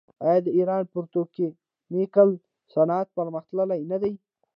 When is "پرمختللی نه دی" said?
3.17-4.13